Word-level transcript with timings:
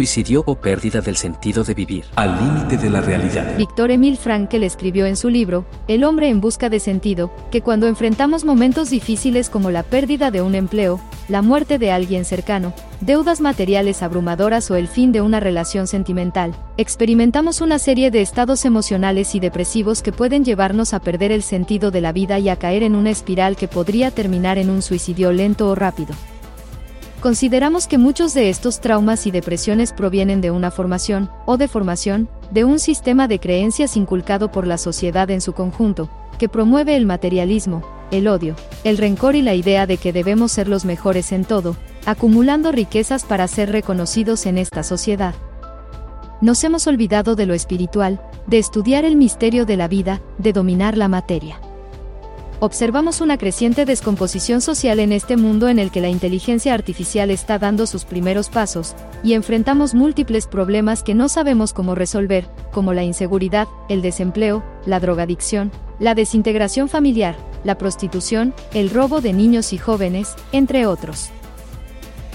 suicidio 0.00 0.42
o 0.46 0.54
pérdida 0.54 1.02
del 1.02 1.18
sentido 1.18 1.62
de 1.62 1.74
vivir. 1.74 2.04
Al 2.16 2.34
límite 2.34 2.78
de 2.78 2.88
la 2.88 3.02
realidad. 3.02 3.58
Víctor 3.58 3.90
Emil 3.90 4.16
Frankl 4.16 4.62
escribió 4.62 5.04
en 5.04 5.14
su 5.14 5.28
libro, 5.28 5.66
El 5.88 6.04
hombre 6.04 6.30
en 6.30 6.40
busca 6.40 6.70
de 6.70 6.80
sentido, 6.80 7.30
que 7.50 7.60
cuando 7.60 7.86
enfrentamos 7.86 8.46
momentos 8.46 8.88
difíciles 8.88 9.50
como 9.50 9.70
la 9.70 9.82
pérdida 9.82 10.30
de 10.30 10.40
un 10.40 10.54
empleo, 10.54 11.00
la 11.28 11.42
muerte 11.42 11.76
de 11.76 11.90
alguien 11.90 12.24
cercano, 12.24 12.72
deudas 13.02 13.42
materiales 13.42 14.02
abrumadoras 14.02 14.70
o 14.70 14.76
el 14.76 14.88
fin 14.88 15.12
de 15.12 15.20
una 15.20 15.38
relación 15.38 15.86
sentimental, 15.86 16.54
experimentamos 16.78 17.60
una 17.60 17.78
serie 17.78 18.10
de 18.10 18.22
estados 18.22 18.64
emocionales 18.64 19.34
y 19.34 19.40
depresivos 19.40 20.00
que 20.00 20.12
pueden 20.12 20.46
llevarnos 20.46 20.94
a 20.94 21.00
perder 21.00 21.30
el 21.30 21.42
sentido 21.42 21.90
de 21.90 22.00
la 22.00 22.12
vida 22.12 22.38
y 22.38 22.48
a 22.48 22.56
caer 22.56 22.84
en 22.84 22.94
una 22.94 23.10
espiral 23.10 23.54
que 23.54 23.68
podría 23.68 24.10
terminar 24.10 24.56
en 24.56 24.70
un 24.70 24.80
suicidio 24.80 25.30
lento 25.30 25.68
o 25.68 25.74
rápido. 25.74 26.14
Consideramos 27.20 27.86
que 27.86 27.98
muchos 27.98 28.32
de 28.32 28.48
estos 28.48 28.80
traumas 28.80 29.26
y 29.26 29.30
depresiones 29.30 29.92
provienen 29.92 30.40
de 30.40 30.50
una 30.50 30.70
formación, 30.70 31.30
o 31.44 31.58
deformación, 31.58 32.30
de 32.50 32.64
un 32.64 32.78
sistema 32.78 33.28
de 33.28 33.38
creencias 33.38 33.98
inculcado 33.98 34.50
por 34.50 34.66
la 34.66 34.78
sociedad 34.78 35.30
en 35.30 35.42
su 35.42 35.52
conjunto, 35.52 36.08
que 36.38 36.48
promueve 36.48 36.96
el 36.96 37.04
materialismo, 37.04 37.82
el 38.10 38.26
odio, 38.26 38.56
el 38.84 38.96
rencor 38.96 39.36
y 39.36 39.42
la 39.42 39.54
idea 39.54 39.86
de 39.86 39.98
que 39.98 40.14
debemos 40.14 40.52
ser 40.52 40.66
los 40.66 40.86
mejores 40.86 41.30
en 41.32 41.44
todo, 41.44 41.76
acumulando 42.06 42.72
riquezas 42.72 43.24
para 43.24 43.46
ser 43.48 43.70
reconocidos 43.70 44.46
en 44.46 44.56
esta 44.56 44.82
sociedad. 44.82 45.34
Nos 46.40 46.64
hemos 46.64 46.86
olvidado 46.86 47.36
de 47.36 47.44
lo 47.44 47.52
espiritual, 47.52 48.18
de 48.46 48.56
estudiar 48.56 49.04
el 49.04 49.16
misterio 49.16 49.66
de 49.66 49.76
la 49.76 49.88
vida, 49.88 50.22
de 50.38 50.54
dominar 50.54 50.96
la 50.96 51.08
materia 51.08 51.60
observamos 52.60 53.22
una 53.22 53.38
creciente 53.38 53.86
descomposición 53.86 54.60
social 54.60 55.00
en 55.00 55.12
este 55.12 55.36
mundo 55.36 55.68
en 55.68 55.78
el 55.78 55.90
que 55.90 56.02
la 56.02 56.10
inteligencia 56.10 56.74
artificial 56.74 57.30
está 57.30 57.58
dando 57.58 57.86
sus 57.86 58.04
primeros 58.04 58.50
pasos, 58.50 58.94
y 59.24 59.32
enfrentamos 59.32 59.94
múltiples 59.94 60.46
problemas 60.46 61.02
que 61.02 61.14
no 61.14 61.28
sabemos 61.28 61.72
cómo 61.72 61.94
resolver, 61.94 62.46
como 62.70 62.92
la 62.92 63.02
inseguridad, 63.02 63.66
el 63.88 64.02
desempleo, 64.02 64.62
la 64.84 65.00
drogadicción, 65.00 65.72
la 65.98 66.14
desintegración 66.14 66.88
familiar, 66.88 67.34
la 67.64 67.78
prostitución, 67.78 68.54
el 68.74 68.90
robo 68.90 69.20
de 69.20 69.32
niños 69.32 69.72
y 69.72 69.78
jóvenes, 69.78 70.34
entre 70.52 70.86
otros. 70.86 71.30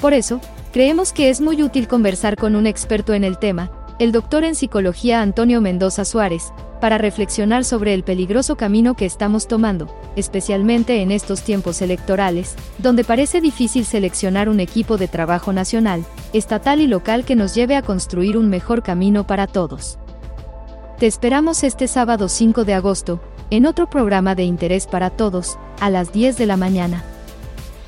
Por 0.02 0.14
eso, 0.14 0.42
creemos 0.74 1.14
que 1.14 1.30
es 1.30 1.40
muy 1.40 1.62
útil 1.62 1.88
conversar 1.88 2.36
con 2.36 2.56
un 2.56 2.68
experto 2.68 3.14
en 3.14 3.24
el 3.24 3.38
tema, 3.38 3.72
el 3.98 4.12
doctor 4.12 4.44
en 4.44 4.56
psicología 4.56 5.22
Antonio 5.22 5.62
Mendoza 5.62 6.04
Suárez, 6.04 6.52
para 6.82 6.98
reflexionar 6.98 7.64
sobre 7.64 7.94
el 7.94 8.04
peligroso 8.04 8.58
camino 8.58 8.96
que 8.96 9.06
estamos 9.06 9.48
tomando, 9.48 9.88
especialmente 10.16 11.02
en 11.02 11.12
estos 11.12 11.42
tiempos 11.42 11.82
electorales, 11.82 12.56
donde 12.78 13.06
parece 13.06 13.40
difícil 13.40 13.86
seleccionar 13.86 14.50
un 14.50 14.60
equipo 14.60 14.98
de 14.98 15.08
trabajo 15.08 15.54
nacional, 15.54 16.06
estatal 16.34 16.82
y 16.82 16.88
local 16.88 17.24
que 17.24 17.36
nos 17.36 17.56
lleve 17.56 17.76
a 17.76 17.82
construir 17.82 18.38
un 18.38 18.50
mejor 18.50 18.84
camino 18.84 19.26
para 19.26 19.48
todos. 19.48 19.98
Te 21.00 21.08
esperamos 21.08 21.64
este 21.64 21.88
sábado 21.88 22.28
5 22.28 22.66
de 22.66 22.74
agosto, 22.74 23.22
en 23.50 23.66
otro 23.66 23.90
programa 23.90 24.36
de 24.36 24.44
interés 24.44 24.88
para 24.88 25.10
todos, 25.10 25.58
a 25.80 25.90
las 25.90 26.12
10 26.12 26.38
de 26.38 26.46
la 26.46 26.58
mañana. 26.58 27.04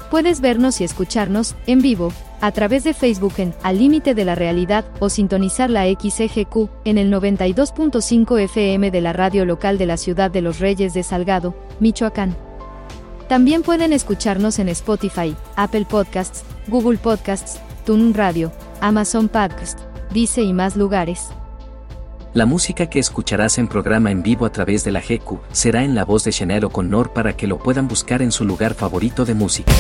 Puedes 0.10 0.40
vernos 0.40 0.80
y 0.80 0.86
escucharnos, 0.86 1.56
en 1.66 1.82
vivo, 1.82 2.14
a 2.40 2.52
través 2.52 2.84
de 2.84 2.94
Facebook 2.94 3.34
en 3.38 3.54
Al 3.64 3.80
Límite 3.80 4.16
de 4.16 4.24
la 4.24 4.36
Realidad 4.36 4.86
o 5.00 5.10
sintonizar 5.10 5.70
la 5.70 5.84
XEGQ 5.86 6.70
en 6.86 6.98
el 6.98 7.12
92.5 7.12 8.40
FM 8.42 8.90
de 8.92 9.02
la 9.02 9.12
radio 9.12 9.44
local 9.44 9.78
de 9.78 9.86
la 9.86 9.98
ciudad 9.98 10.32
de 10.32 10.42
Los 10.42 10.60
Reyes 10.60 10.94
de 10.94 11.04
Salgado, 11.04 11.56
Michoacán. 11.80 12.36
También 13.28 13.64
pueden 13.64 13.92
escucharnos 13.92 14.60
en 14.60 14.70
Spotify, 14.70 15.36
Apple 15.58 15.86
Podcasts, 15.90 16.44
Google 16.68 16.98
Podcasts, 16.98 17.60
TuneIn 17.86 18.14
Radio, 18.14 18.52
Amazon 18.80 19.28
Podcast, 19.28 19.80
Dice 20.14 20.42
y 20.42 20.54
más 20.54 20.78
lugares. 20.78 21.30
La 22.34 22.46
música 22.46 22.88
que 22.88 23.00
escucharás 23.00 23.58
en 23.58 23.68
programa 23.68 24.12
en 24.12 24.22
vivo 24.22 24.46
a 24.46 24.52
través 24.52 24.84
de 24.84 24.92
la 24.92 25.02
GQ 25.02 25.40
será 25.52 25.84
en 25.84 25.96
la 25.96 26.06
voz 26.06 26.24
de 26.24 26.32
Chanel 26.32 26.70
con 26.70 26.90
Nor 26.90 27.14
para 27.14 27.36
que 27.36 27.48
lo 27.48 27.58
puedan 27.58 27.88
buscar 27.88 28.22
en 28.22 28.32
su 28.32 28.46
lugar 28.46 28.74
favorito 28.74 29.26
de 29.26 29.34
música. 29.34 29.72